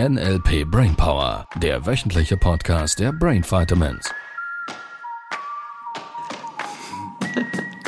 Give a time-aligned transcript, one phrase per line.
[0.00, 4.10] NLP Brainpower, der wöchentliche Podcast der Brain Vitamins.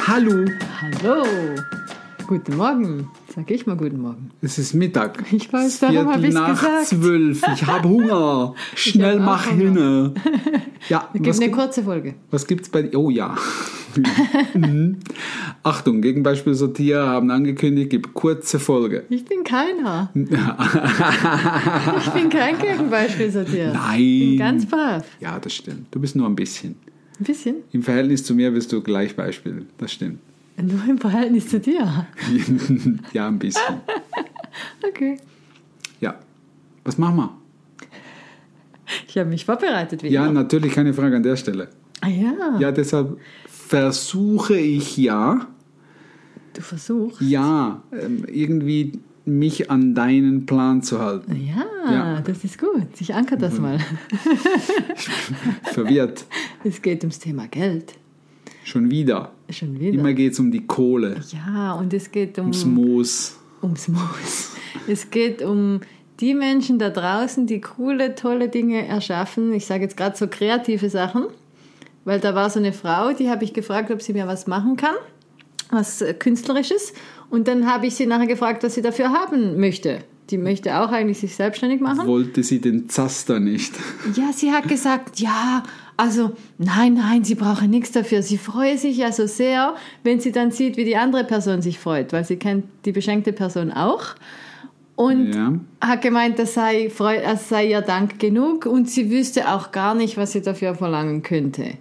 [0.06, 0.44] Hallo,
[0.80, 1.24] Hallo,
[2.28, 3.10] guten Morgen.
[3.34, 4.30] Sag ich mal guten Morgen.
[4.40, 5.24] es ist Mittag.
[5.32, 6.86] Ich weiß, darum habe ich nach gesagt.
[6.86, 7.42] zwölf.
[7.54, 8.54] Ich habe Hunger.
[8.76, 9.56] Schnell hab mach Hunger.
[9.56, 10.14] hinne.
[10.88, 12.14] Ja, Wir was, geben eine kurze Folge.
[12.30, 12.96] was gibt's bei dir?
[12.96, 13.34] Oh ja.
[14.54, 14.98] Mhm.
[15.62, 19.04] Achtung, Gegenbeispiel Sortier haben angekündigt, gibt kurze Folge.
[19.10, 20.10] Ich bin keiner.
[20.14, 23.74] ich bin kein Gegenbeispiel sortiert.
[23.74, 24.00] Nein.
[24.00, 25.04] Ich bin ganz brav.
[25.20, 25.88] Ja, das stimmt.
[25.90, 26.76] Du bist nur ein bisschen.
[27.18, 27.56] Ein bisschen.
[27.72, 29.66] Im Verhältnis zu mir bist du gleich Beispiel.
[29.78, 30.20] Das stimmt.
[30.60, 32.06] Nur im Verhältnis zu dir.
[33.12, 33.80] ja, ein bisschen.
[34.86, 35.18] Okay.
[36.00, 36.18] Ja.
[36.84, 37.36] Was machen wir?
[39.08, 40.12] Ich habe mich vorbereitet wieder.
[40.12, 41.68] Ja, natürlich keine Frage an der Stelle.
[42.00, 42.58] ah, ja.
[42.58, 43.18] Ja, deshalb
[43.66, 45.46] versuche ich ja,
[46.54, 47.20] Du versuchst.
[47.20, 48.92] ja, ähm, irgendwie
[49.24, 51.34] mich an deinen Plan zu halten.
[51.36, 52.20] Ja, Ja.
[52.20, 52.86] das ist gut.
[53.00, 53.78] Ich anker das mal.
[55.64, 56.24] Verwirrt.
[56.64, 57.94] Es geht ums Thema Geld.
[58.64, 59.32] Schon wieder.
[59.50, 59.98] Schon wieder.
[59.98, 63.36] Immer geht es um die Kohle, ja, und es geht um, ums Moos.
[63.62, 64.52] ums Moos.
[64.88, 65.80] Es geht um
[66.20, 69.52] die Menschen da draußen, die coole, tolle Dinge erschaffen.
[69.52, 71.26] Ich sage jetzt gerade so kreative Sachen,
[72.06, 74.76] weil da war so eine Frau, die habe ich gefragt, ob sie mir was machen
[74.76, 74.94] kann,
[75.70, 76.94] was äh, künstlerisches.
[77.28, 79.98] Und dann habe ich sie nachher gefragt, was sie dafür haben möchte.
[80.30, 82.06] Die möchte auch eigentlich sich selbstständig machen.
[82.06, 83.74] Wollte sie den Zaster nicht.
[84.16, 85.62] Ja, sie hat gesagt, ja,
[85.96, 88.22] also nein, nein, sie brauche nichts dafür.
[88.22, 91.78] Sie freue sich ja so sehr, wenn sie dann sieht, wie die andere Person sich
[91.78, 94.14] freut, weil sie kennt die beschenkte Person auch.
[94.96, 95.52] Und Ja.
[95.80, 96.90] hat gemeint, das sei,
[97.22, 101.22] das sei ihr Dank genug und sie wüsste auch gar nicht, was sie dafür verlangen
[101.22, 101.74] könnte.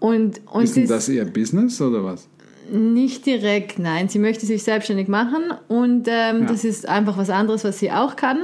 [0.00, 2.28] Und, und Ist denn das- das ihr Business oder was?
[2.70, 4.10] nicht direkt, nein.
[4.10, 6.46] Sie möchte sich selbstständig machen und ähm, Ja.
[6.48, 8.40] das ist einfach was anderes, was sie auch kann.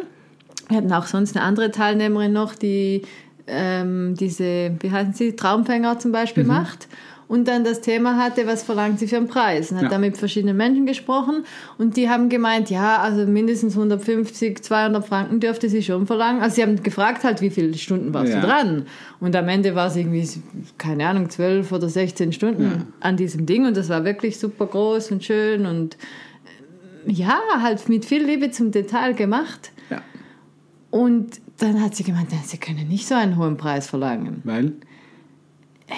[0.69, 3.03] Wir hatten auch sonst eine andere Teilnehmerin noch, die
[3.47, 6.49] ähm, diese, wie heißen sie, Traumfänger zum Beispiel Mhm.
[6.49, 6.89] macht
[7.35, 9.71] und dann das Thema hatte, was verlangt sie für einen Preis.
[9.73, 9.89] Und hat Ja.
[9.91, 11.45] da mit verschiedenen Menschen gesprochen
[11.79, 16.41] und die haben gemeint, ja, also mindestens 150, 200 Franken dürfte sie schon verlangen.
[16.43, 18.41] Also sie haben gefragt halt, wie viele Stunden warst Ja.
[18.41, 18.87] du dran?
[19.21, 20.29] Und am Ende war es irgendwie,
[20.79, 22.87] keine Ahnung, 12 oder 16 Stunden Ja.
[23.01, 25.97] an diesem Ding und das war wirklich super groß und schön und
[27.07, 29.73] ähm, ja, halt mit viel Liebe zum Detail gemacht.
[30.91, 34.43] Und dann hat sie gemeint, sie können nicht so einen hohen Preis verlangen.
[34.45, 34.75] Weil?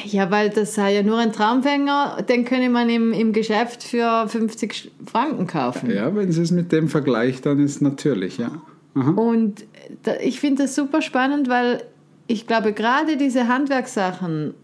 [0.04, 4.26] Ja, weil das sei ja nur ein Traumfänger, den könne man im, im Geschäft für
[4.28, 5.90] 50 Franken kaufen.
[5.90, 8.50] Ja, wenn sie es mit dem vergleicht, dann ist natürlich, ja.
[8.94, 9.10] Aha.
[9.10, 9.64] Und
[10.02, 11.82] da, ich finde das super spannend, weil
[12.26, 14.54] ich glaube, gerade diese Handwerkssachen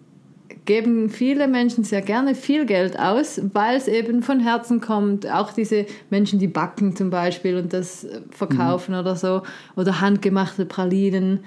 [0.65, 5.31] geben viele Menschen sehr gerne viel Geld aus, weil es eben von Herzen kommt.
[5.31, 9.43] Auch diese Menschen, die backen zum Beispiel und das äh, verkaufen oder so,
[9.77, 11.41] oder handgemachte Pralinen.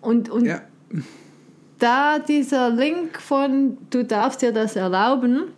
[0.00, 0.62] Und, und Ja.
[1.82, 5.48] Da dieser Link von du darfst dir das erlauben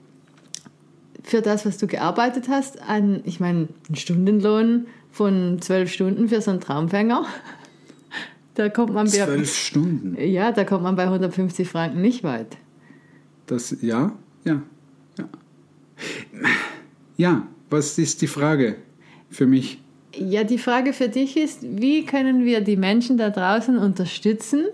[1.22, 6.40] für das, was du gearbeitet hast, ein, ich meine, ein Stundenlohn von zwölf Stunden für
[6.40, 7.24] so einen Traumfänger,
[8.54, 10.16] da kommt man bei, Zwölf Stunden.
[10.18, 12.56] ja, da kommt man bei 150 Franken nicht weit.
[13.46, 14.12] Das, ja,
[14.44, 14.62] ja,
[15.18, 15.28] ja.
[17.16, 18.76] Ja, was ist die Frage
[19.30, 19.80] für mich?
[20.16, 24.64] Ja, die Frage für dich ist, wie können wir die Menschen da draußen unterstützen,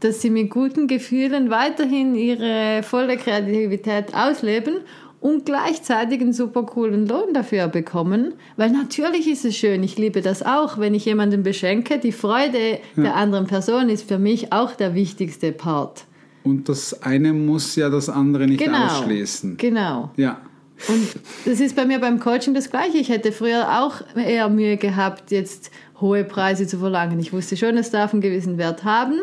[0.00, 4.74] dass sie mit guten Gefühlen weiterhin ihre volle Kreativität ausleben
[5.20, 8.34] und gleichzeitig einen super coolen Lohn dafür bekommen?
[8.56, 11.98] Weil natürlich ist es schön, ich liebe das auch, wenn ich jemanden beschenke.
[11.98, 16.04] Die Freude der anderen Person ist für mich auch der wichtigste Part.
[16.44, 18.86] Und das eine muss ja das andere nicht Genau.
[18.86, 19.56] ausschließen.
[19.56, 20.10] Genau.
[20.16, 20.40] Ja,
[20.88, 21.08] Und
[21.46, 22.98] das ist bei mir beim Coaching das Gleiche.
[22.98, 25.70] Ich hätte früher auch eher Mühe gehabt, jetzt
[26.00, 27.18] hohe Preise zu verlangen.
[27.18, 29.14] Ich wusste schon, es darf einen gewissen Wert haben.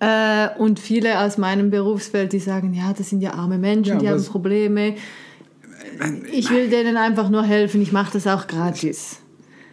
[0.00, 3.98] Äh, und viele aus meinem Berufsfeld, die sagen, ja, das sind ja arme Menschen, Ja,
[3.98, 4.94] die haben Probleme.
[6.32, 7.80] Ich will denen einfach nur helfen.
[7.80, 9.18] Ich mache das auch gratis.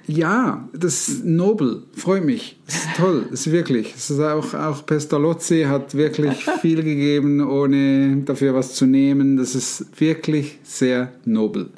[0.07, 2.59] ja, das ist nobel, freut mich.
[2.65, 3.93] Das ist toll, das ist wirklich.
[3.93, 9.37] Das ist auch, auch Pestalozzi hat wirklich viel gegeben, ohne dafür was zu nehmen.
[9.37, 11.69] Das ist wirklich sehr nobel.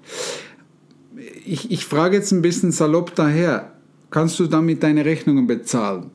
[1.46, 3.72] Ich, ich frage jetzt ein bisschen salopp daher.
[4.10, 6.12] Kannst du damit deine Rechnungen bezahlen?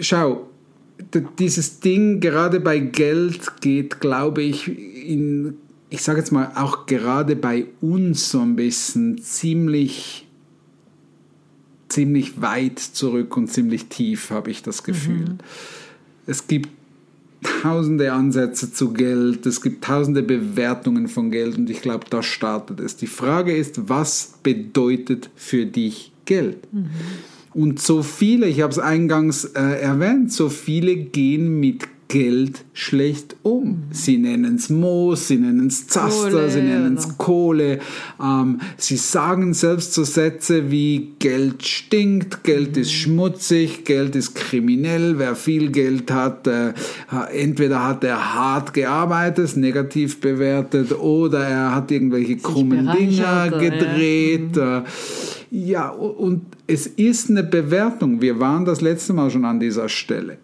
[0.00, 0.48] Schau,
[1.38, 5.54] dieses Ding gerade bei Geld geht, glaube ich, in,
[5.90, 10.26] ich sage jetzt mal, auch gerade bei uns so ein bisschen ziemlich,
[11.88, 15.36] ziemlich weit zurück und ziemlich tief, habe ich das Gefühl.
[16.26, 16.70] Es gibt
[17.62, 22.80] tausende Ansätze zu Geld, es gibt tausende Bewertungen von Geld und ich glaube, da startet
[22.80, 22.96] es.
[22.96, 26.72] Die Frage ist, was bedeutet für dich Geld?
[26.72, 26.90] Mhm.
[27.56, 33.34] Und so viele, ich habe es eingangs äh, erwähnt, so viele gehen mit Geld schlecht
[33.42, 33.84] um.
[33.92, 37.78] Sie nennen es Moos, sie nennen es Zaster, Kohle, sie nennen es Kohle.
[38.22, 42.82] Ähm, sie sagen selbst so Sätze wie Geld stinkt, Geld mhm.
[42.82, 45.18] ist schmutzig, Geld ist kriminell.
[45.18, 46.74] Wer viel Geld hat, äh,
[47.32, 54.56] entweder hat er hart gearbeitet, negativ bewertet, oder er hat irgendwelche Sich krummen Dinger gedreht.
[54.56, 54.80] Ja.
[54.80, 55.35] Mhm.
[55.50, 58.20] Ja, und es ist eine Bewertung.
[58.20, 60.38] Wir waren das letzte Mal schon an dieser Stelle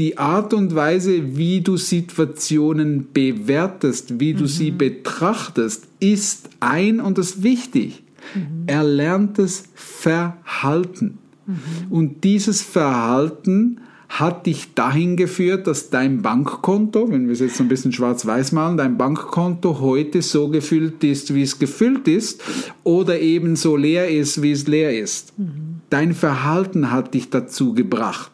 [0.00, 4.48] die Art und Weise, wie du Situationen bewertest, wie du mhm.
[4.48, 8.02] sie betrachtest, ist ein und das wichtig.
[8.34, 8.64] Mhm.
[8.66, 11.18] Erlerntes Verhalten.
[11.46, 11.54] Mhm.
[11.90, 13.80] Und dieses Verhalten
[14.10, 18.50] hat dich dahin geführt, dass dein Bankkonto, wenn wir es jetzt so ein bisschen schwarz-weiß
[18.50, 22.42] malen, dein Bankkonto heute so gefüllt ist, wie es gefüllt ist,
[22.82, 25.38] oder eben so leer ist, wie es leer ist.
[25.38, 25.80] Mhm.
[25.90, 28.32] Dein Verhalten hat dich dazu gebracht.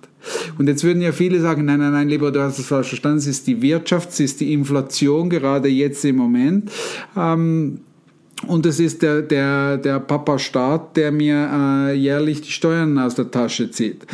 [0.58, 3.19] Und jetzt würden ja viele sagen, nein, nein, nein, lieber, du hast es falsch verstanden,
[3.19, 6.73] es ist die Wirtschaft, es ist die Inflation, gerade jetzt im Moment.
[7.14, 7.81] Ähm,
[8.46, 13.31] und es ist der, der, der Papa-Staat, der mir äh, jährlich die Steuern aus der
[13.31, 14.06] Tasche zieht.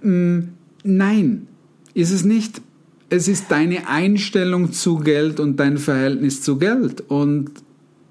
[0.00, 0.50] Mhm.
[0.84, 1.48] Nein,
[1.94, 2.60] ist es nicht.
[3.10, 7.02] Es ist deine Einstellung zu Geld und dein Verhältnis zu Geld.
[7.08, 7.50] Und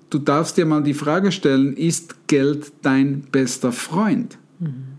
[0.09, 4.37] du darfst dir mal die Frage stellen, ist Geld dein bester Freund?
[4.59, 4.97] Mhm.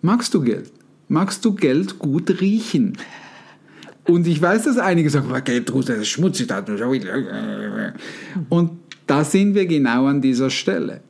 [0.00, 0.72] Magst du Geld?
[1.08, 2.96] Magst du Geld gut riechen?
[4.04, 6.48] Und ich weiß, dass einige sagen, Geld das ist schmutzig.
[8.48, 8.70] Und
[9.06, 11.00] da sind wir genau an dieser Stelle.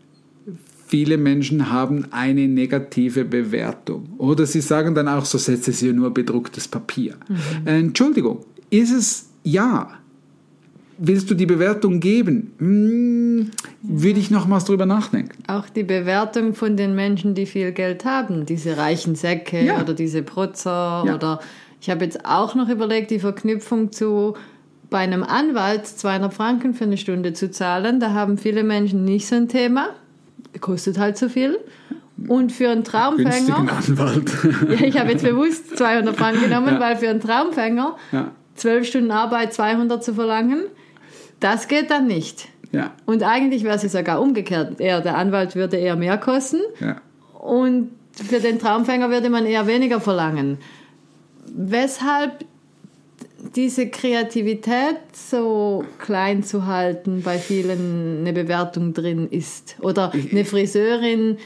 [0.86, 4.08] Viele Menschen haben eine negative Bewertung.
[4.18, 7.14] Oder sie sagen dann auch, so setze sie nur bedrucktes Papier.
[7.28, 7.66] Mhm.
[7.66, 9.90] Entschuldigung, ist es ja,
[10.98, 12.52] willst du die Bewertung geben?
[12.58, 13.50] Hm,
[13.82, 15.42] würde ich nochmals drüber nachdenken.
[15.48, 19.80] Auch die Bewertung von den Menschen, die viel Geld haben, diese reichen Säcke ja.
[19.80, 21.14] oder diese Protzer ja.
[21.14, 21.40] oder
[21.80, 24.34] ich habe jetzt auch noch überlegt, die Verknüpfung zu
[24.88, 28.00] bei einem Anwalt 200 Franken für eine Stunde zu zahlen.
[28.00, 29.90] Da haben viele Menschen nicht so ein Thema.
[30.60, 31.58] Kostet halt so viel.
[32.28, 33.56] Und für einen Traumfänger.
[33.58, 34.30] Anwalt.
[34.68, 36.80] ja, ich habe jetzt bewusst 200 Franken genommen, ja.
[36.80, 37.96] weil für einen Traumfänger
[38.54, 40.62] zwölf Stunden Arbeit 200 zu verlangen,
[41.40, 42.48] das geht dann nicht.
[42.72, 42.92] Ja.
[43.04, 44.80] Und eigentlich wäre es sogar umgekehrt.
[44.80, 46.96] Eher der Anwalt würde eher mehr kosten ja.
[47.38, 50.58] und für den Traumfänger würde man eher weniger verlangen.
[51.54, 52.44] Weshalb
[53.54, 61.38] diese Kreativität so klein zu halten bei vielen eine Bewertung drin ist oder eine Friseurin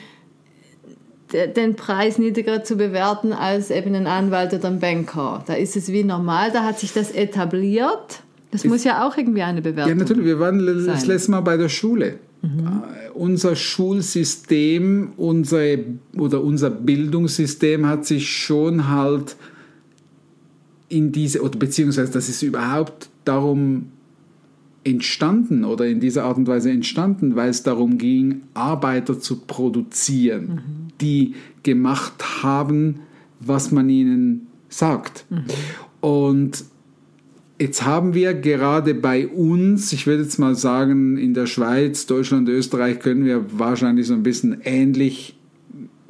[1.32, 5.44] den Preis niedriger zu bewerten als eben ein Anwalt oder ein Banker.
[5.46, 9.42] Da ist es wie normal, da hat sich das etabliert das muss ja auch irgendwie
[9.42, 9.98] eine Bewertung sein.
[9.98, 10.24] Ja, natürlich.
[10.24, 12.18] Wir waren das letzte Mal bei der Schule.
[12.42, 12.60] Mhm.
[12.60, 12.82] Uh,
[13.14, 15.76] unser Schulsystem unser,
[16.16, 19.36] oder unser Bildungssystem hat sich schon halt
[20.90, 23.86] in diese, oder beziehungsweise das ist überhaupt darum
[24.84, 30.46] entstanden oder in dieser Art und Weise entstanden, weil es darum ging, Arbeiter zu produzieren,
[30.46, 30.88] mhm.
[31.00, 33.00] die gemacht haben,
[33.40, 35.24] was man ihnen sagt.
[35.30, 35.44] Mhm.
[36.00, 36.64] Und
[37.60, 42.48] Jetzt haben wir gerade bei uns, ich würde jetzt mal sagen, in der Schweiz, Deutschland,
[42.48, 45.36] Österreich können wir wahrscheinlich so ein bisschen ähnlich,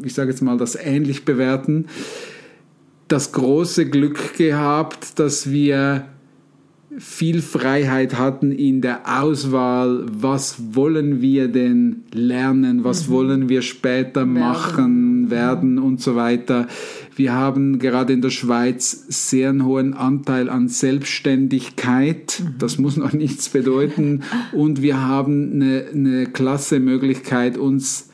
[0.00, 1.86] ich sage jetzt mal das ähnlich bewerten,
[3.10, 6.06] das große Glück gehabt, dass wir
[6.98, 13.12] viel Freiheit hatten in der Auswahl, was wollen wir denn lernen, was mhm.
[13.12, 14.34] wollen wir später werden.
[14.34, 16.66] machen, werden und so weiter.
[17.14, 22.42] Wir haben gerade in der Schweiz sehr einen hohen Anteil an Selbstständigkeit.
[22.42, 22.54] Mhm.
[22.58, 24.22] Das muss noch nichts bedeuten.
[24.52, 28.09] Und wir haben eine, eine klasse Möglichkeit, uns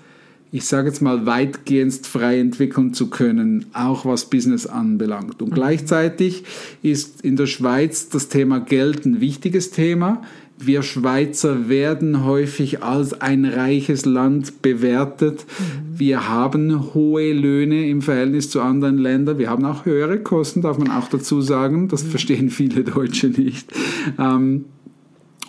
[0.52, 5.42] ich sage jetzt mal, weitgehend frei entwickeln zu können, auch was Business anbelangt.
[5.42, 5.54] Und mhm.
[5.54, 6.44] gleichzeitig
[6.82, 10.22] ist in der Schweiz das Thema Geld ein wichtiges Thema.
[10.58, 15.44] Wir Schweizer werden häufig als ein reiches Land bewertet.
[15.44, 15.98] Mhm.
[15.98, 19.38] Wir haben hohe Löhne im Verhältnis zu anderen Ländern.
[19.38, 21.88] Wir haben auch höhere Kosten, darf man auch dazu sagen.
[21.88, 22.08] Das mhm.
[22.08, 23.70] verstehen viele Deutsche nicht.
[24.18, 24.64] Ähm,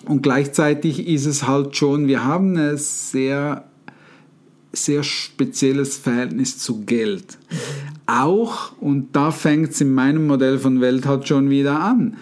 [0.06, 3.67] und gleichzeitig ist es halt schon, wir haben eine sehr
[4.78, 7.38] sehr spezielles Verhältnis zu Geld.
[8.06, 12.18] Auch, und da fängt es in meinem Modell von Welt halt schon wieder an,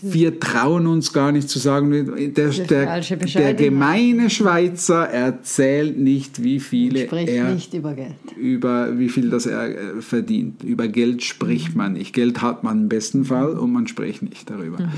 [0.00, 1.90] wir trauen uns gar nicht zu sagen,
[2.34, 8.14] der, der, der gemeine Schweizer erzählt nicht, wie viele er nicht über Geld.
[8.38, 10.64] Über wie viel das er äh, verdient.
[10.64, 12.14] Über Geld spricht man nicht.
[12.14, 14.80] Geld hat man im besten Fall und man spricht nicht darüber.
[14.80, 14.90] Mhm.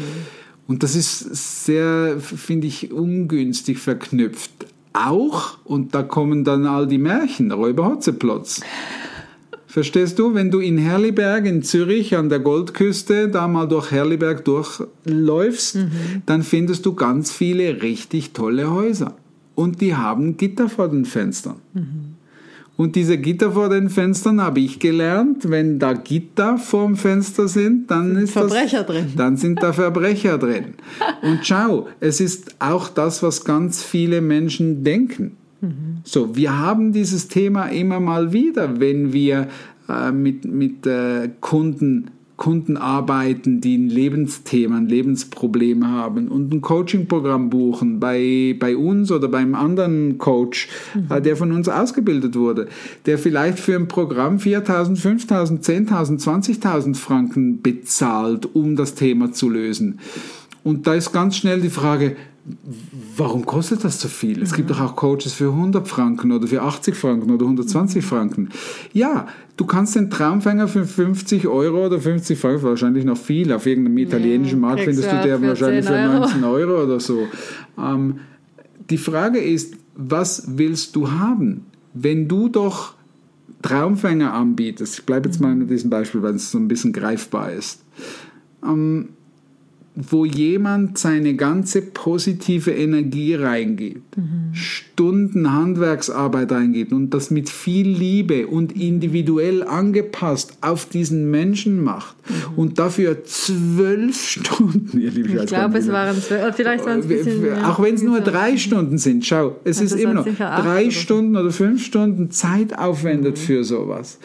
[0.68, 4.52] Und das ist sehr, finde ich, ungünstig verknüpft.
[4.92, 8.60] Auch, und da kommen dann all die Märchen, Räuber Hotzeplotz.
[9.66, 14.44] Verstehst du, wenn du in Herliberg in Zürich an der Goldküste da mal durch Herliberg
[14.44, 15.90] durchläufst, mhm.
[16.26, 19.14] dann findest du ganz viele richtig tolle Häuser.
[19.54, 21.56] Und die haben Gitter vor den Fenstern.
[21.72, 22.11] Mhm.
[22.82, 27.88] Und diese Gitter vor den Fenstern habe ich gelernt, wenn da Gitter vorm Fenster sind,
[27.92, 29.12] dann sind ist Verbrecher das, drin.
[29.16, 30.74] Dann sind da Verbrecher drin.
[31.22, 35.36] Und schau, es ist auch das, was ganz viele Menschen denken.
[36.02, 39.46] So, wir haben dieses Thema immer mal wieder, wenn wir
[39.88, 42.10] äh, mit, mit äh, Kunden,
[42.42, 49.12] Kunden arbeiten, die ein Lebensthema, ein Lebensproblem haben und ein Coachingprogramm buchen bei, bei uns
[49.12, 51.06] oder beim anderen Coach, mhm.
[51.08, 52.66] äh, der von uns ausgebildet wurde,
[53.06, 59.48] der vielleicht für ein Programm 4.000, 5.000, 10.000, 20.000 Franken bezahlt, um das Thema zu
[59.48, 60.00] lösen.
[60.64, 62.16] Und da ist ganz schnell die Frage,
[63.16, 64.38] warum kostet das so viel?
[64.38, 64.42] Mhm.
[64.42, 68.48] Es gibt doch auch Coaches für 100 Franken oder für 80 Franken oder 120 Franken.
[68.92, 73.66] Ja, du kannst den Traumfänger für 50 Euro oder 50 Franken, wahrscheinlich noch viel, auf
[73.66, 77.26] irgendeinem italienischen ja, Markt findest du den wahrscheinlich für 19 Euro, Euro oder so.
[77.78, 78.20] Ähm,
[78.90, 81.66] die Frage ist, was willst du haben?
[81.94, 82.94] Wenn du doch
[83.62, 87.52] Traumfänger anbietest, ich bleibe jetzt mal mit diesem Beispiel, weil es so ein bisschen greifbar
[87.52, 87.84] ist.
[88.64, 89.10] Ähm,
[89.94, 94.54] wo jemand seine ganze positive Energie reingibt, mhm.
[94.54, 102.16] Stunden Handwerksarbeit reingibt und das mit viel Liebe und individuell angepasst auf diesen Menschen macht
[102.26, 102.58] mhm.
[102.58, 107.04] und dafür zwölf Stunden, ihr Lieben, ich, ich glaube, es waren zwölf, vielleicht waren es
[107.04, 107.68] ein bisschen mehr.
[107.68, 111.36] Auch wenn es nur drei Stunden sind, schau, es also ist immer noch drei Stunden
[111.36, 113.40] oder fünf Stunden Zeit aufwendet mhm.
[113.40, 114.18] für sowas.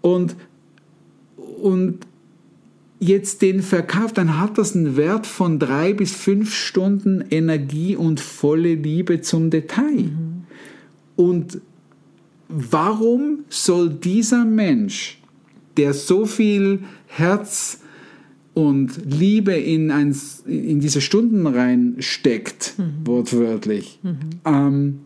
[0.00, 0.34] Und,
[1.36, 2.06] und
[3.00, 8.20] jetzt den verkauft, dann hat das einen Wert von drei bis fünf Stunden Energie und
[8.20, 10.02] volle Liebe zum Detail.
[10.02, 10.44] Mhm.
[11.16, 11.60] Und
[12.48, 15.18] warum soll dieser Mensch,
[15.76, 17.80] der so viel Herz
[18.52, 20.14] und Liebe in, ein,
[20.46, 23.06] in diese Stunden reinsteckt, mhm.
[23.06, 24.18] wortwörtlich, mhm.
[24.44, 24.98] Ähm,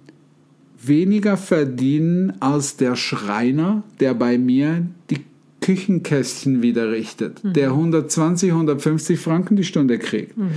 [0.82, 5.20] weniger verdienen als der Schreiner, der bei mir die
[5.64, 7.54] Küchenkästchen wieder richtet, mhm.
[7.54, 10.36] der 120, 150 Franken die Stunde kriegt.
[10.36, 10.50] Mhm.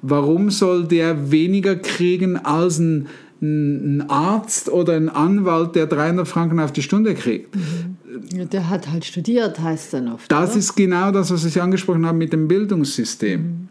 [0.00, 3.08] Warum soll der weniger kriegen als ein,
[3.42, 7.54] ein, Arzt oder ein Anwalt, der 300 Franken auf die Stunde kriegt?
[7.54, 8.48] Mhm.
[8.48, 10.32] Der hat halt studiert, heißt dann oft.
[10.32, 10.58] Das oder?
[10.58, 13.40] ist genau das, was ich angesprochen habe mit dem Bildungssystem.
[13.40, 13.68] Mhm.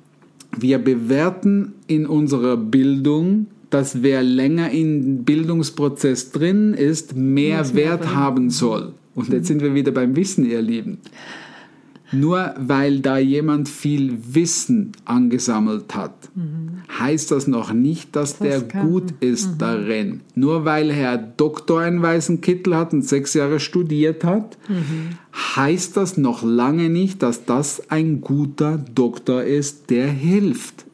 [0.56, 8.52] Wir bewerten in unserer Bildung dass wer länger im Bildungsprozess drin ist, mehr Wert haben
[8.52, 8.94] soll.
[9.16, 11.00] Und jetzt sind wir wieder beim Wissen, ihr Lieben.
[12.14, 16.82] Nur weil da jemand viel Wissen angesammelt hat, mhm.
[17.00, 18.88] heißt das noch nicht, dass das der kann.
[18.88, 19.58] gut ist mhm.
[19.58, 20.22] darin.
[20.36, 25.18] Nur weil er Doktor einen weißen Kittel hat und sechs Jahre studiert hat, mhm.
[25.56, 30.86] heißt das noch lange nicht, dass das ein guter Doktor ist, der hilft.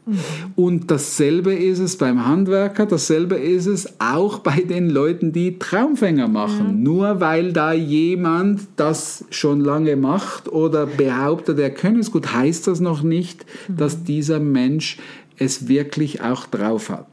[0.56, 6.28] Und dasselbe ist es beim Handwerker, dasselbe ist es auch bei den Leuten, die Traumfänger
[6.28, 6.66] machen.
[6.66, 6.72] Ja.
[6.72, 12.68] Nur weil da jemand das schon lange macht oder behauptet, er könne es gut, heißt
[12.68, 13.78] das noch nicht, mhm.
[13.78, 14.98] dass dieser Mensch
[15.38, 17.08] es wirklich auch drauf hat.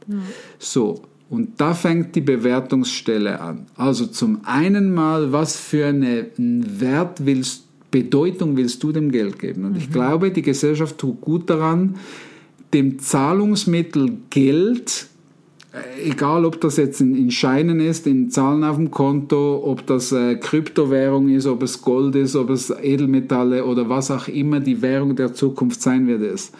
[0.59, 1.01] So.
[1.29, 3.65] Und da fängt die Bewertungsstelle an.
[3.75, 9.65] Also zum einen mal, was für einen Wert willst, Bedeutung willst du dem Geld geben?
[9.65, 9.77] Und mhm.
[9.77, 11.95] ich glaube, die Gesellschaft tut gut daran,
[12.73, 15.07] dem Zahlungsmittel Geld,
[15.73, 19.85] äh, egal ob das jetzt in, in, Scheinen ist, in Zahlen auf dem Konto, ob
[19.87, 24.59] das äh, Kryptowährung ist, ob es Gold ist, ob es Edelmetalle oder was auch immer
[24.59, 26.53] die Währung der Zukunft sein wird, ist.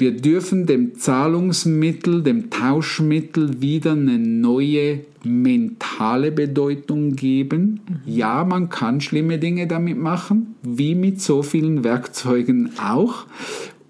[0.00, 7.80] Wir dürfen dem Zahlungsmittel, dem Tauschmittel wieder eine neue mentale Bedeutung geben.
[8.06, 13.26] Ja, man kann schlimme Dinge damit machen, wie mit so vielen Werkzeugen auch.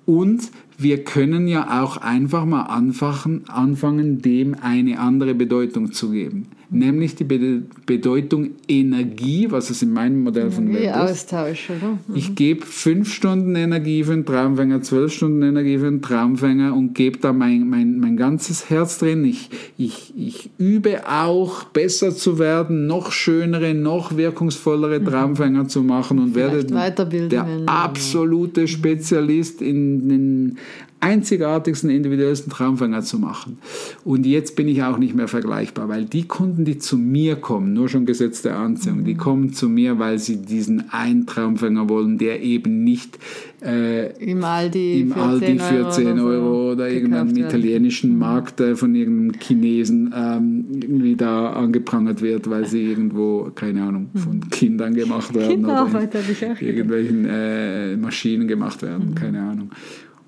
[0.04, 0.50] Und
[0.82, 6.46] wir können ja auch einfach mal anfangen, anfangen, dem eine andere Bedeutung zu geben.
[6.70, 10.94] Nämlich die Be Bedeutung Energie, was es in meinem Modell von Welt ist.
[10.94, 11.98] Austausch, oder?
[12.06, 12.14] Mhm.
[12.14, 16.94] Ich gebe fünf Stunden Energie für einen Traumfänger, zwölf Stunden Energie für einen Traumfänger und
[16.94, 19.24] gebe da mein, mein, mein ganzes Herz drin.
[19.24, 26.18] Ich, ich, ich übe auch, besser zu werden, noch schönere, noch wirkungsvollere Traumfänger zu machen
[26.18, 26.68] und werde Mhm.
[26.68, 30.58] Vielleicht weiterbilden, der absolute Spezialist in den
[31.00, 33.58] einzigartigsten, individuellsten Traumfänger zu machen.
[34.04, 37.72] Und jetzt bin ich auch nicht mehr vergleichbar, weil die Kunden, die zu mir kommen,
[37.72, 42.18] nur schon Gesetz der Anziehung, die kommen zu mir, weil sie diesen einen Traumfänger wollen,
[42.18, 43.18] der eben nicht
[43.62, 48.18] äh, Im Aldi, im für Aldi 10 für 10 oder so Euro oder irgendeinem italienischen
[48.18, 54.10] Markt äh, von irgendeinem Chinesen ähm, irgendwie da angeprangert wird, weil sie irgendwo, keine Ahnung,
[54.14, 59.40] von Kindern gemacht werden oder habe ich auch in irgendwelchen äh, Maschinen gemacht werden, keine
[59.42, 59.70] Ahnung.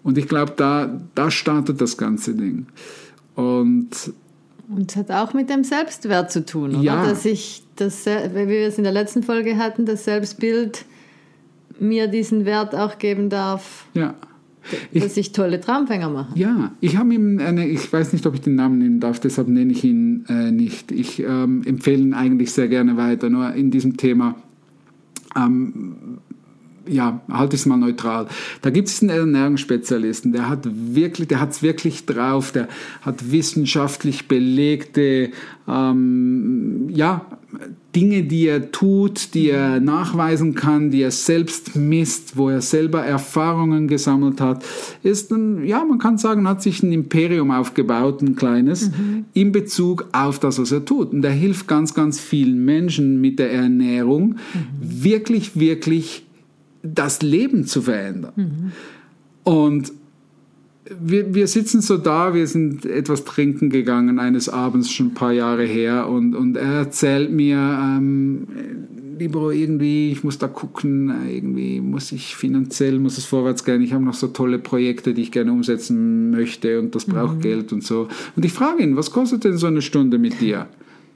[0.05, 2.67] Und ich glaube, da, da startet das ganze Ding.
[3.35, 3.89] Und
[4.69, 6.83] Und es hat auch mit dem Selbstwert zu tun, oder?
[6.83, 7.05] Ja.
[7.07, 10.85] Dass ich, das, wie wir es in der letzten Folge hatten, das Selbstbild
[11.79, 14.15] mir diesen Wert auch geben darf, ja,
[14.93, 16.39] Ich- dass ich tolle Traumfänger mache.
[16.39, 19.49] Ja, ich habe ihm eine, ich weiß nicht, ob ich den Namen nennen darf, deshalb
[19.49, 20.93] nenne ich ihn äh, nicht.
[20.93, 24.37] Ich ähm, empfehle ihn eigentlich sehr gerne weiter, nur in diesem Thema,
[25.37, 26.19] ähm,
[26.87, 28.27] ja, halte ich es mal neutral.
[28.61, 32.69] Da gibt es einen Ernährungsspezialisten, der hat wirklich, der hat es wirklich drauf, der
[33.03, 35.31] hat wissenschaftlich belegte,
[35.69, 37.27] ähm, ja,
[37.95, 43.05] Dinge, die er tut, die er nachweisen kann, die er selbst misst, wo er selber
[43.05, 44.65] Erfahrungen gesammelt hat,
[45.03, 48.91] ist ein, ja, man kann sagen, hat sich ein Imperium aufgebaut, ein kleines,
[49.35, 51.13] in Bezug auf das, was er tut.
[51.13, 54.37] Und er hilft ganz, ganz vielen Menschen mit der Ernährung
[54.81, 56.25] wirklich, wirklich
[56.83, 58.73] das Leben zu verändern.
[59.45, 59.93] Und
[61.01, 65.33] wir, wir sitzen so da, wir sind etwas trinken gegangen eines Abends schon ein paar
[65.33, 68.47] Jahre her und, und er erzählt mir, ähm,
[69.19, 73.81] Libro, irgendwie, ich muss da gucken, äh, irgendwie muss ich finanziell, muss es vorwärts gehen,
[73.83, 77.73] ich habe noch so tolle Projekte, die ich gerne umsetzen möchte und das braucht Geld
[77.73, 78.09] und so.
[78.35, 80.67] Und ich frage ihn, was kostet denn so eine Stunde mit dir?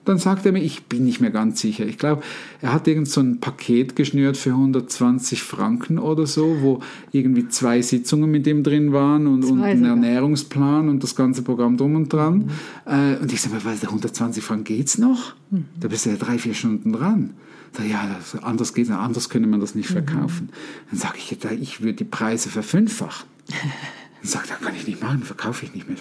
[0.06, 1.84] Dann sagt er mir, ich bin nicht mehr ganz sicher.
[1.84, 2.22] Ich glaube,
[2.62, 6.80] er hat irgend so ein Paket geschnürt für 120 Franken oder so, wo
[7.12, 9.84] irgendwie zwei Sitzungen mit ihm drin waren und, und ein.
[9.84, 12.50] Ernährungsplan und das ganze Programm drum und dran.
[12.86, 15.34] Äh, und ich sage mir, was, 120 Franken geht's noch?
[15.78, 17.34] Da bist du ja drei, vier Stunden dran.
[17.72, 20.50] Sag, ja, das, anders geht's anders könnte man das nicht verkaufen.
[20.90, 23.26] Dann sage ich, ich würde die Preise verfünffachen.
[24.26, 25.97] Dann sagt er, kann ich nicht machen, verkaufe ich nicht mehr.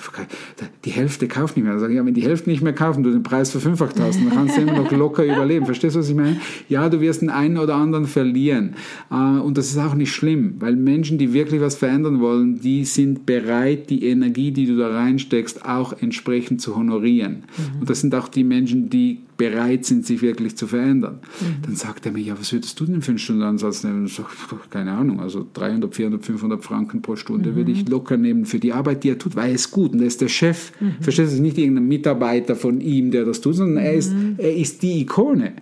[0.83, 1.73] Die Hälfte kauft nicht mehr.
[1.73, 4.19] Dann sage ich, ja, wenn die Hälfte nicht mehr kaufen, du den Preis verfünffacht hast,
[4.19, 5.67] dann kannst du immer noch locker überleben.
[5.67, 6.37] Verstehst du, was ich meine?
[6.67, 8.73] Ja, du wirst den einen oder anderen verlieren.
[9.11, 12.83] Äh, Und das ist auch nicht schlimm, weil Menschen, die wirklich was verändern wollen, die
[12.85, 17.43] sind bereit, die Energie, die du da reinsteckst, auch entsprechend zu honorieren.
[17.79, 21.19] Und das sind auch die Menschen, die bereit sind, sich wirklich zu verändern.
[21.63, 24.05] Dann sagt er mir, ja, was würdest du denn für einen Stundenansatz nehmen?
[24.05, 24.29] Ich sage,
[24.69, 28.71] keine Ahnung, also 300, 400, 500 Franken pro Stunde würde ich locker nehmen für die
[28.71, 30.71] Arbeit, die er tut, weil er ist gut und er ist der Chef.
[31.01, 34.13] Verstehst du, es ist nicht irgendein Mitarbeiter von ihm, der das tut, sondern er, ist,
[34.37, 35.53] er ist die Ikone.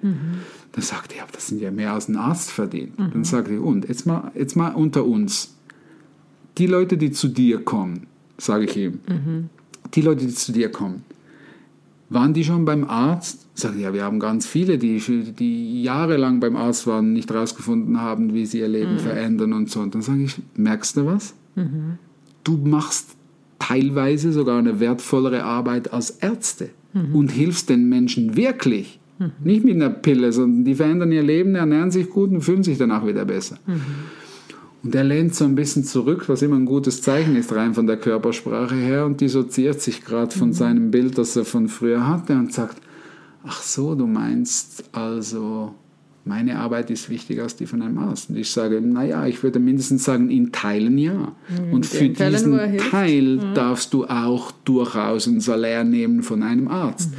[0.72, 2.94] Dann sagt er, ja, das sind ja mehr als ein Arzt verdient.
[2.98, 5.56] Dann sagt er, und jetzt mal, jetzt mal unter uns.
[6.60, 8.06] Die Leute, die zu dir kommen,
[8.38, 9.00] sage ich ihm,
[9.96, 11.04] die Leute, die zu dir kommen,
[12.14, 13.48] waren die schon beim Arzt?
[13.56, 15.00] Sagen ja, wir haben ganz viele, die,
[15.38, 19.80] die jahrelang beim Arzt waren, nicht herausgefunden haben, wie sie ihr Leben verändern und so.
[19.80, 21.34] Und dann sage ich, merkst du was?
[22.44, 23.16] Du machst
[23.60, 26.70] teilweise sogar eine wertvollere Arbeit als Ärzte
[27.14, 29.00] und hilfst den Menschen wirklich.
[29.44, 32.78] Nicht mit einer Pille, sondern die verändern ihr Leben, ernähren sich gut und fühlen sich
[32.78, 33.58] danach wieder besser.
[34.84, 37.88] Und er lehnt so ein bisschen zurück, was immer ein gutes Zeichen ist, rein von
[37.88, 42.34] der Körpersprache her, und dissoziiert sich gerade von seinem Bild, das er von früher hatte,
[42.34, 42.82] und sagt,
[43.46, 45.74] ach so, du meinst also,
[46.26, 48.30] meine Arbeit ist wichtiger als die von einem Arzt.
[48.30, 51.34] Und ich sage, naja, ich würde mindestens sagen, in Teilen ja.
[51.72, 52.78] Und für Fällen, diesen.
[52.78, 57.10] Teil darfst du auch durchaus ein Salär nehmen von einem Arzt.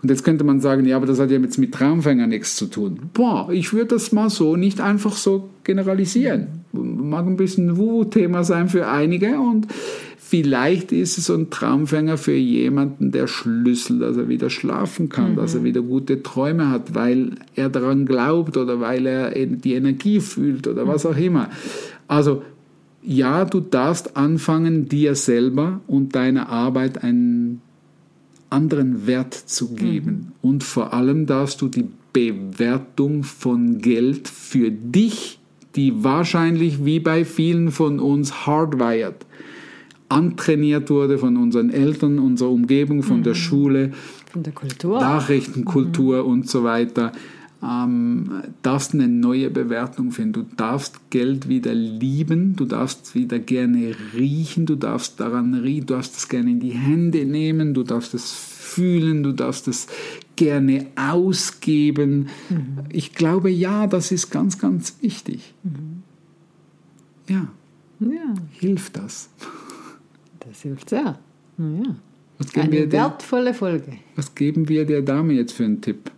[0.00, 2.66] Und jetzt könnte man sagen, ja, aber das hat ja jetzt mit Traumfänger nichts zu
[2.66, 3.00] tun.
[3.12, 6.59] Boah, ich würde das mal so nicht einfach so generalisieren.
[6.72, 9.66] Mag ein bisschen ein Wu-Thema sein für einige und
[10.18, 15.34] vielleicht ist es so ein Traumfänger für jemanden der Schlüssel, dass er wieder schlafen kann,
[15.34, 20.20] dass er wieder gute Träume hat, weil er daran glaubt oder weil er die Energie
[20.20, 21.50] fühlt oder was auch immer.
[22.06, 22.42] Also
[23.02, 27.60] ja, du darfst anfangen, dir selber und deiner Arbeit einen
[28.50, 30.32] anderen Wert zu geben.
[30.42, 35.39] Und vor allem darfst du die Bewertung von Geld für dich,
[35.76, 39.26] die wahrscheinlich wie bei vielen von uns hardwired
[40.10, 43.92] antrainiert wurde von unseren Eltern, unserer Umgebung, von der Schule,
[44.32, 45.00] Von der Kultur.
[45.00, 47.12] Nachrichtenkultur und so weiter,
[47.62, 50.32] ähm, darfst eine neue Bewertung finden.
[50.32, 55.94] Du darfst Geld wieder lieben, du darfst wieder gerne riechen, du darfst daran riechen, du
[55.94, 59.86] darfst es gerne in die Hände nehmen, du darfst es fühlen, du darfst es
[60.36, 62.28] gerne ausgeben.
[62.90, 65.54] Ich glaube, ja, das ist ganz, ganz wichtig.
[67.28, 67.48] Ja,
[68.00, 69.28] Ja, hilft das.
[70.40, 71.18] das hilft sehr.
[71.58, 71.96] Ja.
[72.38, 73.92] Was geben, wir Eine dir, wertvolle Folge.
[74.16, 76.10] was geben wir der Dame jetzt für einen Tipp?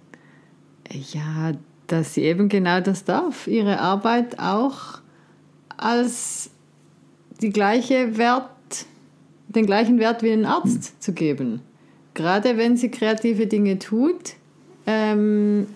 [1.13, 1.53] Ja,
[1.89, 3.49] dass sie eben genau das darf.
[3.49, 5.01] Ihre Arbeit auch
[5.77, 6.51] als
[7.41, 8.51] die gleiche Wert,
[9.49, 11.61] den gleichen Wert wie ein Arzt zu geben.
[12.15, 14.35] Gerade wenn sie kreative Dinge tut.
[14.87, 15.67] Ähm,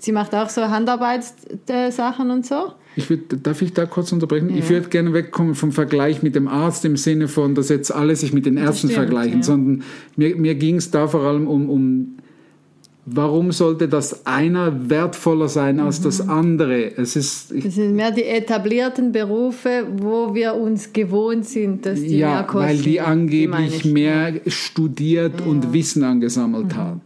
[0.00, 2.72] sie macht auch so Handarbeitssachen und so.
[2.96, 4.56] Ich würd, darf ich da kurz unterbrechen?
[4.56, 8.16] Ich würde gerne wegkommen vom Vergleich mit dem Arzt im Sinne von, dass jetzt alle
[8.16, 9.42] sich mit den Ärzten stimmt, vergleichen, ja.
[9.42, 9.84] sondern
[10.16, 12.16] mir, mir ging es da vor allem um, um,
[13.06, 16.30] warum sollte das einer wertvoller sein als das Mhm.
[16.30, 16.96] andere?
[16.96, 22.08] Es ist, Das sind mehr die etablierten Berufe, wo wir uns gewohnt sind, dass die
[22.18, 22.68] mehr ja, kosten.
[22.68, 23.84] weil die angeblich ich.
[23.84, 23.92] Mhm.
[23.92, 27.00] mehr studiert und Wissen angesammelt haben.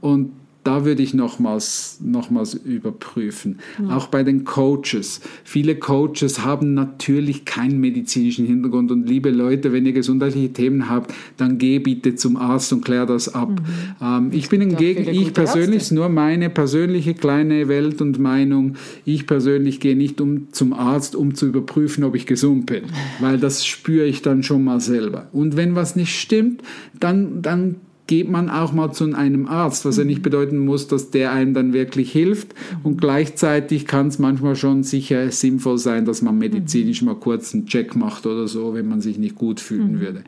[0.00, 0.32] Und
[0.66, 3.60] da würde ich nochmals, nochmals überprüfen.
[3.88, 5.20] Auch bei den Coaches.
[5.44, 8.90] Viele Coaches haben natürlich keinen medizinischen Hintergrund.
[8.90, 13.06] Und liebe Leute, wenn ihr gesundheitliche Themen habt, dann geh bitte zum Arzt und klär
[13.06, 13.62] das ab.
[14.02, 15.76] Ähm, ich bin hingegen, ich persönlich, Ärzte.
[15.76, 18.74] ist nur meine persönliche kleine Welt und Meinung.
[19.04, 22.82] Ich persönlich gehe nicht um, zum Arzt, um zu überprüfen, ob ich gesund bin,
[23.20, 25.28] weil das spüre ich dann schon mal selber.
[25.32, 26.62] Und wenn was nicht stimmt,
[26.98, 31.10] dann, dann geht man auch mal zu einem Arzt, was ja nicht bedeuten muss, dass
[31.10, 32.54] der einem dann wirklich hilft.
[32.82, 37.66] Und gleichzeitig kann es manchmal schon sicher sinnvoll sein, dass man medizinisch mal kurz einen
[37.66, 40.22] Check macht oder so, wenn man sich nicht gut fühlen würde.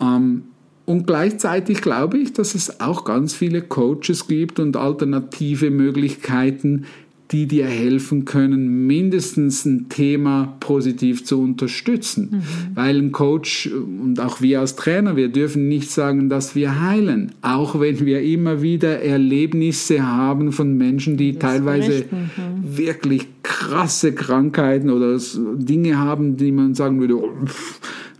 [0.00, 0.44] Ähm,
[0.84, 6.86] und gleichzeitig glaube ich, dass es auch ganz viele Coaches gibt und alternative Möglichkeiten,
[7.30, 12.42] die dir helfen können, mindestens ein Thema positiv zu unterstützen.
[12.74, 17.32] Weil ein Coach und auch wir als Trainer, wir dürfen nicht sagen, dass wir heilen.
[17.42, 22.30] Auch wenn wir immer wieder Erlebnisse haben von Menschen, die teilweise berichten,
[22.62, 25.18] wirklich krasse Krankheiten oder
[25.56, 27.30] Dinge haben, die man sagen würde, oh,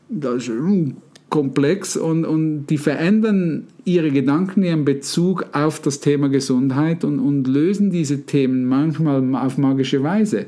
[0.08, 0.90] das ist mm,
[1.30, 7.46] komplex und, und die verändern ihre Gedanken, ihren Bezug auf das Thema Gesundheit und, und
[7.46, 10.46] lösen diese Themen manchmal auf magische Weise.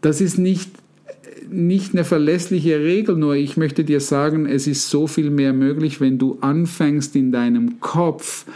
[0.00, 0.70] Das ist nicht
[1.50, 6.00] nicht eine verlässliche Regel, nur ich möchte dir sagen, es ist so viel mehr möglich,
[6.00, 8.46] wenn du anfängst in deinem Kopf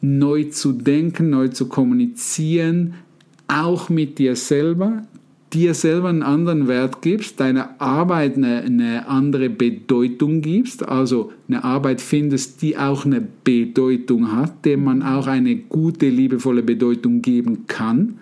[0.00, 2.94] neu zu denken, neu zu kommunizieren,
[3.48, 5.04] auch mit dir selber,
[5.52, 11.64] dir selber einen anderen Wert gibst, deiner Arbeit eine, eine andere Bedeutung gibst, also eine
[11.64, 17.66] Arbeit findest, die auch eine Bedeutung hat, der man auch eine gute, liebevolle Bedeutung geben
[17.66, 18.18] kann.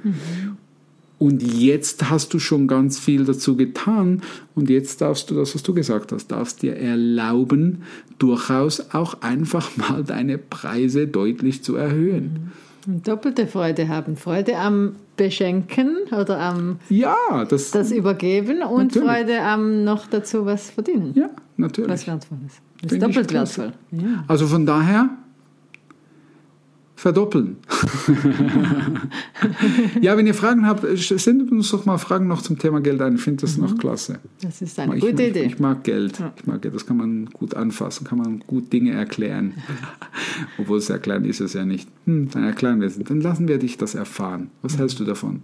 [1.19, 4.23] Und jetzt hast du schon ganz viel dazu getan
[4.55, 7.83] und jetzt darfst du das, was du gesagt hast, darfst dir erlauben,
[8.19, 12.53] durchaus auch einfach mal deine Preise deutlich zu erhöhen.
[12.57, 12.70] Und
[13.03, 14.17] doppelte Freude haben.
[14.17, 17.15] Freude am Beschenken oder am Ja,
[17.49, 19.09] das, das Übergeben und Natürlich.
[19.09, 21.13] Freude am noch dazu was verdienen.
[21.15, 21.91] ja, natürlich.
[21.91, 22.43] Was Wertvolles.
[22.83, 23.73] Das ist Finde ich doppelt wertvoll.
[23.93, 24.25] Ja.
[24.29, 25.11] Also von daher
[27.01, 27.57] verdoppeln.
[30.03, 33.15] ja, wenn ihr Fragen habt, sendet uns doch mal Fragen noch zum Thema Geld ein.
[33.15, 34.19] Ich finde das noch klasse.
[34.43, 35.45] Das ist eine ich, gute ich, Idee.
[35.45, 36.23] Ich mag Geld.
[36.37, 36.75] Ich mag Geld.
[36.75, 39.55] Das kann man gut anfassen, kann man gut Dinge erklären.
[40.59, 41.89] Obwohl es erklären ist es ja nicht.
[42.05, 42.99] Hm, dann erklären wir es.
[42.99, 44.51] Dann lassen wir dich das erfahren.
[44.61, 45.41] Was hältst du davon?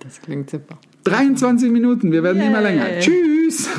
[0.00, 0.78] Das klingt super.
[1.04, 2.76] 23 Minuten, wir werden immer Yay.
[2.76, 3.00] länger.
[3.00, 3.68] Tschüss!